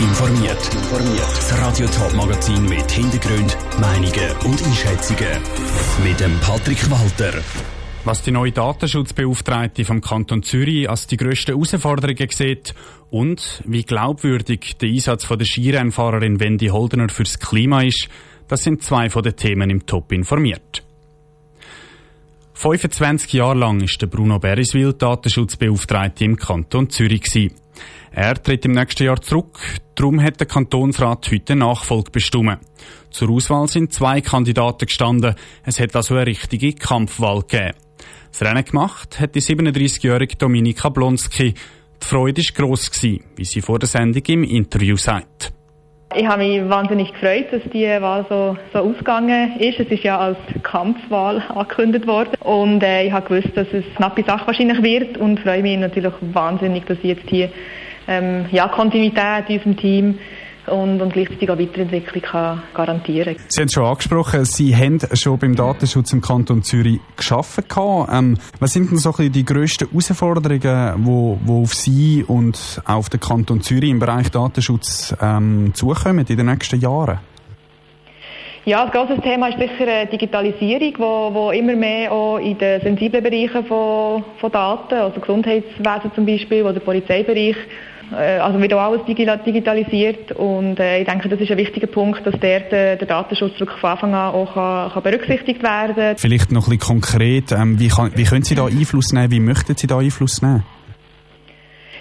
[0.00, 0.58] informiert.
[1.16, 5.38] Das Radio Top Magazin mit Hintergrund, Meinungen und Einschätzungen
[6.02, 7.38] mit dem Patrick Walter.
[8.04, 12.74] Was die neue Datenschutzbeauftragte vom Kanton Zürich als die grössten Herausforderungen sieht
[13.10, 18.08] und wie glaubwürdig der Einsatz von der Skirennfahrerin Wendy Holdener fürs Klima ist,
[18.48, 20.82] das sind zwei von den Themen im Top informiert.
[22.54, 27.59] 25 Jahre lang ist der Bruno Beriswil Datenschutzbeauftragte im Kanton Zürich gewesen.
[28.12, 29.60] Er tritt im nächsten Jahr zurück,
[29.94, 32.58] darum hat der Kantonsrat heute Nachfolge bestimmt.
[33.10, 37.74] Zur Auswahl sind zwei Kandidaten gestanden, es hat also eine richtige Kampfwahl gegeben.
[38.32, 41.54] Das Rennen gemacht hat die 37-jährige Dominika Blonski.
[42.02, 45.52] Die Freude war gross, wie sie vor der Sendung im Interview sagt.
[46.16, 49.78] Ich habe mich wahnsinnig gefreut, dass die Wahl so, so ausgegangen ist.
[49.78, 52.32] Es ist ja als Kampfwahl angekündigt worden.
[52.40, 55.78] Und äh, ich habe gewusst, dass es eine knappe Sache wahrscheinlich wird und freue mich
[55.78, 57.48] natürlich wahnsinnig, dass ich jetzt hier
[58.08, 60.18] ähm, ja, Kontinuität in unserem Team
[60.70, 65.38] und, und gleichzeitig auch Weiterentwicklung kann garantieren Sie haben es schon angesprochen, Sie haben schon
[65.38, 67.64] beim Datenschutz im Kanton Zürich geschaffen.
[68.10, 73.08] Ähm, was sind denn so ein die grössten Herausforderungen, die wo auf Sie und auf
[73.08, 77.18] den Kanton Zürich im Bereich Datenschutz ähm, zukommen in den nächsten Jahren?
[78.66, 83.22] Ja, das große Thema ist sicher Digitalisierung, wo, wo immer mehr auch in den sensiblen
[83.22, 89.04] Bereichen von, von Daten, also Gesundheitswesen zum Beispiel oder Polizeibereich, äh, also wird auch alles
[89.06, 93.78] digitalisiert und äh, ich denke, das ist ein wichtiger Punkt, dass der, der, Datenschutz wirklich
[93.78, 97.88] von Anfang an auch kann, kann berücksichtigt werden Vielleicht noch ein bisschen konkret, ähm, wie,
[97.88, 100.64] kann, wie können Sie da Einfluss nehmen, wie möchten Sie da Einfluss nehmen?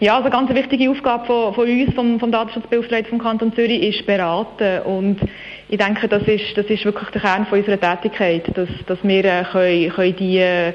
[0.00, 3.82] Ja, also eine ganz wichtige Aufgabe von, von uns, vom, vom Datenschutzbeauftragten vom Kanton Zürich,
[3.82, 4.82] ist beraten.
[4.82, 5.20] Und
[5.68, 9.24] ich denke, das ist, das ist wirklich der Kern von unserer Tätigkeit, dass, dass wir
[9.24, 10.72] äh, können, können die äh,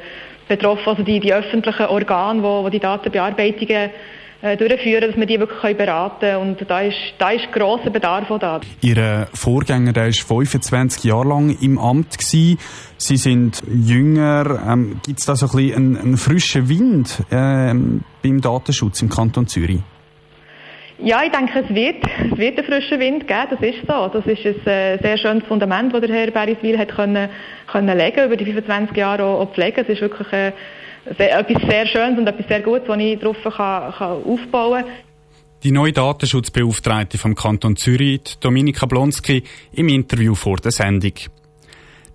[0.48, 3.90] betroffen, also die, die öffentlichen Organe, wo die Datenbearbeitungen äh,
[4.42, 6.38] durchführen, dass wir die wirklich beraten können.
[6.38, 8.62] Und da ist, da ist grosser Bedarf da.
[8.82, 12.58] Ihr Vorgänger, der ist 25 Jahre lang im Amt gewesen.
[12.98, 14.62] Sie sind jünger.
[14.68, 19.10] Ähm, Gibt es da so ein bisschen einen, einen frischen Wind ähm, beim Datenschutz im
[19.10, 19.82] Kanton Zürich?
[21.02, 24.10] Ja, ich denke, es wird, es wird einen frischen Wind geben, das ist so.
[24.10, 27.30] Das ist ein äh, sehr schönes Fundament, das der Herr Beriswil hat können,
[27.68, 29.80] können legen, über die 25 Jahre auch, auch pflegen.
[29.80, 30.52] Es ist wirklich äh,
[31.18, 34.94] sehr, etwas sehr Schönes und etwas sehr Gutes, das ich darauf kann, kann aufbauen kann.
[35.64, 39.44] Die neue Datenschutzbeauftragte vom Kanton Zürich, Dominika Blonski,
[39.74, 41.14] im Interview vor der Sendung.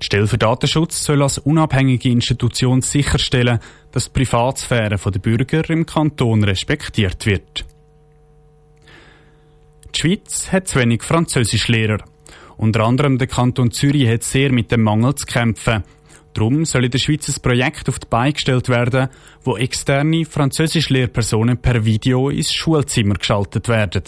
[0.00, 3.58] Die Stelle für Datenschutz soll als unabhängige Institution sicherstellen,
[3.92, 7.64] dass die Privatsphäre der Bürger im Kanton respektiert wird.
[9.94, 11.98] Die Schweiz hat zu wenig Französischlehrer.
[12.56, 15.84] Unter anderem der Kanton Zürich hat sehr mit dem Mangel zu kämpfen.
[16.34, 19.08] Darum soll in der Schweiz ein Projekt auf die Beine gestellt werden,
[19.44, 24.02] wo externe Französischlehrpersonen per Video ins Schulzimmer geschaltet werden.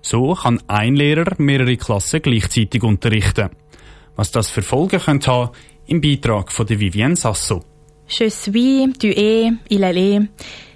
[0.00, 3.50] So kann ein Lehrer mehrere Klassen gleichzeitig unterrichten.
[4.14, 5.50] Was das für Folgen könnte haben,
[5.86, 7.64] im Beitrag von der Vivienne Sasso.
[8.06, 10.28] Je suis, tu es, il allait.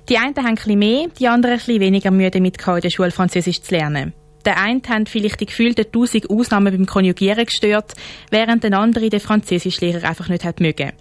[0.08, 2.90] Die einen haben ein bisschen mehr, die anderen ein bisschen weniger Mühe mit in der
[2.90, 4.14] Schule Französisch zu lernen.
[4.44, 7.94] Der eine hat vielleicht die gefühlten tausend Ausnahmen beim Konjugieren gestört,
[8.30, 10.92] während der andere den Französischlehrer einfach nicht hat mögen.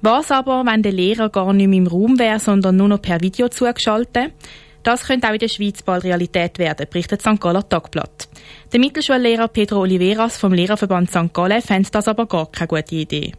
[0.00, 3.20] Was aber, wenn der Lehrer gar nicht mehr im Raum wäre, sondern nur noch per
[3.20, 4.32] Video zugeschaltet?
[4.82, 7.40] Das könnte auch in der Schweiz bald Realität werden, berichtet St.
[7.40, 8.28] Galler Tagblatt.
[8.72, 11.32] Der Mittelschullehrer Pedro Oliveras vom Lehrerverband St.
[11.32, 13.32] Gallen fände das aber gar keine gute Idee.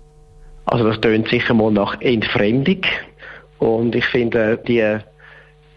[0.65, 2.81] Also das tönt sicher mal nach Entfremdung
[3.59, 4.97] und ich finde die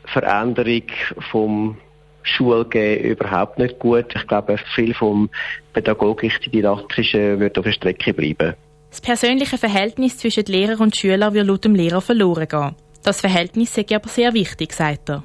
[0.05, 0.85] Veränderung
[1.33, 1.79] vom
[2.27, 4.07] Schulgehen überhaupt nicht gut.
[4.15, 5.31] Ich glaube, viel vom
[5.73, 8.55] pädagogisch-didaktischen wird auf der Strecke bleiben.
[8.91, 12.75] Das persönliche Verhältnis zwischen Lehrer und Schüler wird laut dem Lehrer verloren gehen.
[13.03, 15.23] Das Verhältnis ist aber sehr wichtig, sagt er.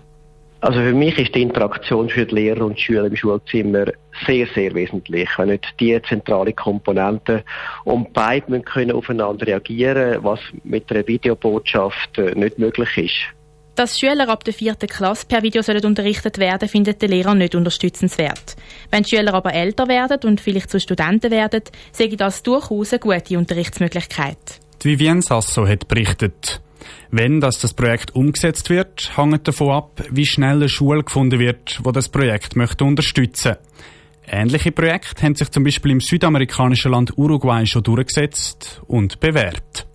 [0.64, 3.86] Also für mich ist die Interaktion die Lehrer und Schüler im Schulzimmer
[4.28, 5.28] sehr, sehr wesentlich.
[5.38, 7.44] Wenn nicht die zentrale Komponente
[7.84, 13.41] und beide müssen können aufeinander reagieren, was mit einer Videobotschaft äh, nicht möglich ist.
[13.76, 17.56] Dass Schüler ab der vierten Klasse per Video sollen unterrichtet werden, findet der Lehrer nicht
[17.56, 18.58] unterstützenswert.
[18.92, 23.00] Wenn Schüler aber älter werden und vielleicht zu Studenten werden, sehe ich das durchaus eine
[23.00, 24.60] gute Unterrichtsmöglichkeit.
[24.84, 26.62] Die Vivienne Sasso hat berichtet.
[27.12, 31.80] Wenn das, das Projekt umgesetzt wird, hängt davon ab, wie schnell eine Schule gefunden wird,
[31.84, 33.56] wo das Projekt möchte unterstützen.
[34.28, 39.88] Ähnliche Projekte haben sich zum Beispiel im südamerikanischen Land Uruguay schon durchgesetzt und bewährt.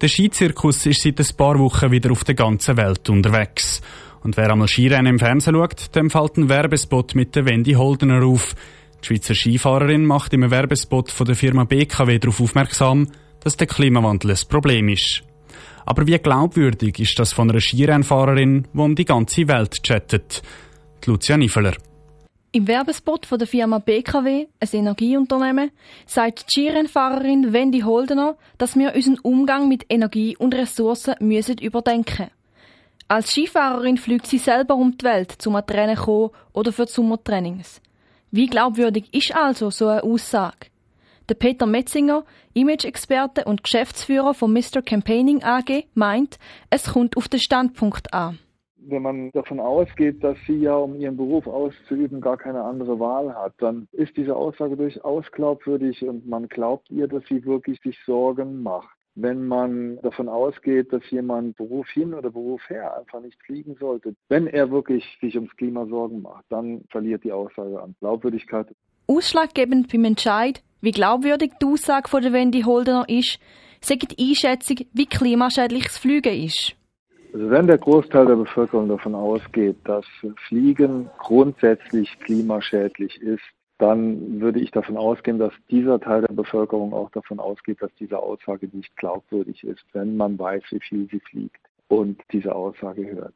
[0.00, 3.80] Der Skizirkus ist seit ein paar Wochen wieder auf der ganzen Welt unterwegs.
[4.22, 8.24] Und wer einmal Skirennen im Fernsehen schaut, dem fällt ein Werbespot mit der Wendy Holdener
[8.24, 8.54] auf.
[9.02, 13.08] Die Schweizer Skifahrerin macht im Werbespot von der Firma BKW darauf aufmerksam,
[13.40, 15.24] dass der Klimawandel ein Problem ist.
[15.84, 20.42] Aber wie glaubwürdig ist das von einer Skirennfahrerin, die um die ganze Welt chattet?
[21.06, 21.74] Lucia Nifeler.
[22.50, 25.70] Im Werbespot von der Firma BKW, ein Energieunternehmen,
[26.06, 32.30] sagt die Skirennfahrerin Wendy Holdener, dass wir unseren Umgang mit Energie und Ressourcen müssen überdenken.
[33.06, 37.82] Als Skifahrerin fliegt sie selber um die Welt, zum an Rennen kommen oder für Sommertrainings.
[38.30, 40.68] Wie glaubwürdig ist also so eine Aussage?
[41.28, 42.24] Der Peter Metzinger,
[42.54, 44.80] Image-Experte und Geschäftsführer von Mr.
[44.80, 46.38] Campaigning AG, meint,
[46.70, 48.38] es kommt auf den Standpunkt an
[48.90, 53.34] wenn man davon ausgeht, dass sie ja, um ihren Beruf auszuüben, gar keine andere Wahl
[53.34, 57.98] hat, dann ist diese Aussage durchaus glaubwürdig und man glaubt ihr, dass sie wirklich sich
[58.04, 58.96] Sorgen macht.
[59.14, 64.14] Wenn man davon ausgeht, dass jemand Beruf hin oder Beruf her einfach nicht fliegen sollte,
[64.28, 68.68] wenn er wirklich sich ums Klima Sorgen macht, dann verliert die Aussage an Glaubwürdigkeit.
[69.08, 73.40] Ausschlaggebend beim Entscheid, wie glaubwürdig die Aussage von der Wendy Holdener ist,
[73.80, 76.77] sagt die Einschätzung, wie klimaschädlich das Flügen ist.
[77.32, 80.06] Also wenn der Großteil der Bevölkerung davon ausgeht, dass
[80.48, 83.44] Fliegen grundsätzlich klimaschädlich ist,
[83.78, 88.18] dann würde ich davon ausgehen, dass dieser Teil der Bevölkerung auch davon ausgeht, dass diese
[88.18, 93.34] Aussage nicht glaubwürdig ist, wenn man weiß, wie viel sie fliegt und diese Aussage hört.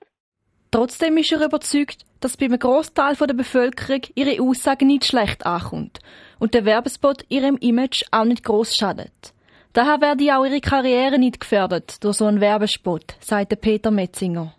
[0.72, 6.00] Trotzdem ist er überzeugt, dass bei einem Großteil der Bevölkerung ihre Aussage nicht schlecht ankommt
[6.38, 9.34] und der Werbespot ihrem Image auch nicht groß schadet.
[9.72, 14.54] Daher werde auch ihre Karriere nicht gefördert durch so einen Werbespot, sagte Peter Metzinger.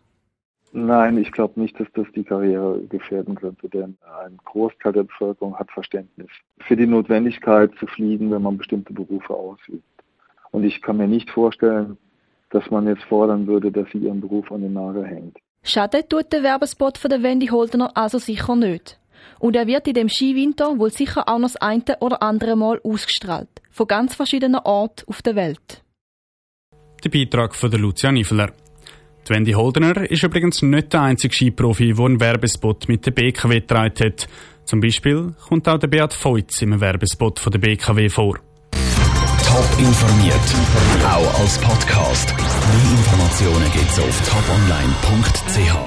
[0.72, 5.56] Nein, ich glaube nicht, dass das die Karriere gefährden könnte, denn ein Großteil der Bevölkerung
[5.56, 6.30] hat Verständnis
[6.62, 9.84] für die Notwendigkeit zu fliegen, wenn man bestimmte Berufe ausübt.
[10.50, 11.98] Und ich kann mir nicht vorstellen,
[12.50, 15.38] dass man jetzt fordern würde, dass sie ihren Beruf an den Nagel hängt.
[15.62, 19.00] Schaden tut der Werbespot von der Wendy Holdener also sicher nicht.
[19.40, 22.80] Und er wird in dem Skiwinter wohl sicher auch noch das eine oder andere Mal
[22.84, 23.50] ausgestrahlt.
[23.72, 25.84] Von ganz verschiedenen Orten auf der Welt.
[27.04, 28.54] Der Beitrag von der Lucia Niveler.
[29.28, 33.62] Die Wendy Holdener ist übrigens nicht der einzige Skiprofi, der einen Werbespot mit der BKW
[33.62, 34.28] getragen hat.
[34.66, 38.40] Zum Beispiel kommt auch der Beat Feutz im Werbespot von der BKW vor.
[39.46, 40.36] Top informiert,
[41.06, 42.34] auch als Podcast.
[42.38, 45.84] Mehr Informationen gibt's auf toponline.ch.